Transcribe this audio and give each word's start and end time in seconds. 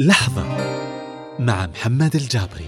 لحظة 0.00 0.44
مع 1.38 1.66
محمد 1.66 2.16
الجابري 2.16 2.66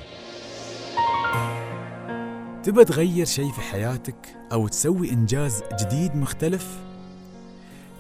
تبى 2.63 2.85
تغير 2.85 3.27
شيء 3.27 3.53
في 3.53 3.61
حياتك 3.61 4.37
أو 4.53 4.69
تسوي 4.69 5.11
إنجاز 5.11 5.63
جديد 5.81 6.17
مختلف؟ 6.17 6.79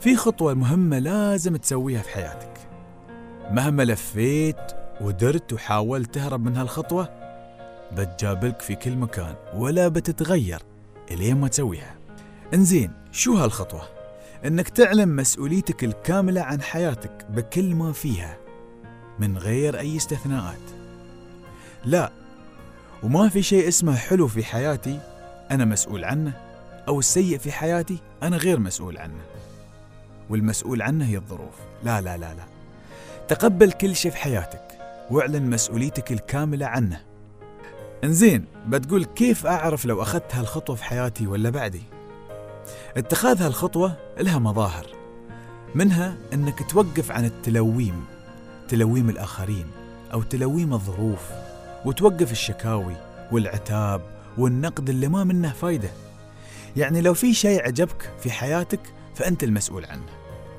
في 0.00 0.16
خطوة 0.16 0.54
مهمة 0.54 0.98
لازم 0.98 1.56
تسويها 1.56 2.02
في 2.02 2.08
حياتك 2.08 2.68
مهما 3.50 3.82
لفيت 3.82 4.72
ودرت 5.00 5.52
وحاولت 5.52 6.14
تهرب 6.14 6.44
من 6.44 6.56
هالخطوة 6.56 7.08
بتجابلك 7.92 8.60
في 8.60 8.74
كل 8.74 8.96
مكان 8.96 9.34
ولا 9.54 9.88
بتتغير 9.88 10.62
إلين 11.10 11.36
ما 11.36 11.48
تسويها 11.48 11.94
إنزين 12.54 12.92
شو 13.12 13.34
هالخطوة؟ 13.34 13.82
إنك 14.44 14.68
تعلم 14.68 15.16
مسؤوليتك 15.16 15.84
الكاملة 15.84 16.40
عن 16.40 16.62
حياتك 16.62 17.26
بكل 17.30 17.74
ما 17.74 17.92
فيها 17.92 18.41
من 19.18 19.38
غير 19.38 19.78
أي 19.78 19.96
استثناءات. 19.96 20.60
لا 21.84 22.12
وما 23.02 23.28
في 23.28 23.42
شيء 23.42 23.68
اسمه 23.68 23.96
حلو 23.96 24.28
في 24.28 24.44
حياتي 24.44 25.00
أنا 25.50 25.64
مسؤول 25.64 26.04
عنه 26.04 26.32
أو 26.88 26.98
السيء 26.98 27.38
في 27.38 27.52
حياتي 27.52 27.98
أنا 28.22 28.36
غير 28.36 28.58
مسؤول 28.58 28.98
عنه. 28.98 29.20
والمسؤول 30.30 30.82
عنه 30.82 31.04
هي 31.04 31.16
الظروف. 31.16 31.54
لا 31.84 32.00
لا 32.00 32.16
لا 32.16 32.34
لا. 32.34 32.44
تقبل 33.28 33.72
كل 33.72 33.96
شيء 33.96 34.10
في 34.10 34.16
حياتك 34.16 34.62
واعلن 35.10 35.50
مسؤوليتك 35.50 36.12
الكاملة 36.12 36.66
عنه. 36.66 37.00
انزين 38.04 38.44
بتقول 38.66 39.04
كيف 39.04 39.46
أعرف 39.46 39.84
لو 39.84 40.02
أخذت 40.02 40.34
هالخطوة 40.34 40.76
في 40.76 40.84
حياتي 40.84 41.26
ولا 41.26 41.50
بعدي؟ 41.50 41.82
اتخاذ 42.96 43.42
هالخطوة 43.42 43.96
لها 44.20 44.38
مظاهر 44.38 44.86
منها 45.74 46.16
أنك 46.32 46.70
توقف 46.70 47.10
عن 47.10 47.24
التلويم. 47.24 48.04
تلويم 48.72 49.10
الآخرين 49.10 49.66
أو 50.12 50.22
تلويم 50.22 50.72
الظروف 50.72 51.20
وتوقف 51.84 52.32
الشكاوي 52.32 52.96
والعتاب 53.32 54.02
والنقد 54.38 54.88
اللي 54.90 55.08
ما 55.08 55.24
منه 55.24 55.52
فايدة. 55.52 55.88
يعني 56.76 57.00
لو 57.00 57.14
في 57.14 57.34
شيء 57.34 57.62
عجبك 57.62 58.10
في 58.22 58.30
حياتك 58.30 58.80
فأنت 59.14 59.44
المسؤول 59.44 59.84
عنه 59.84 60.06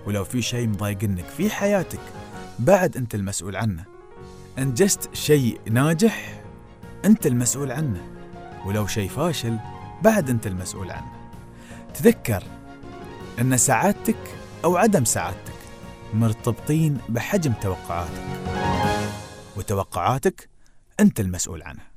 ولو 0.06 0.24
في 0.24 0.42
شيء 0.42 0.68
مضايقنك 0.68 1.26
في 1.38 1.50
حياتك 1.50 2.00
بعد 2.60 2.98
أنت 2.98 3.16
المسؤول 3.16 3.56
عنه. 3.56 3.84
أنجزت 4.58 5.16
شيء 5.16 5.60
ناجح 5.70 6.42
أنت 7.06 7.28
المسؤول 7.28 7.72
عنه 7.72 8.02
ولو 8.66 8.88
شيء 8.88 9.10
فاشل 9.10 9.58
بعد 10.04 10.30
أنت 10.30 10.48
المسؤول 10.48 10.92
عنه. 10.92 11.12
تذكر 11.94 12.44
أن 13.42 13.58
سعادتك 13.58 14.36
أو 14.66 14.78
عدم 14.78 15.06
سعادتك 15.06 15.53
مرتبطين 16.14 16.98
بحجم 17.10 17.54
توقعاتك. 17.54 18.24
وتوقعاتك 19.58 20.50
أنت 21.00 21.20
المسؤول 21.20 21.64
عنها. 21.64 21.93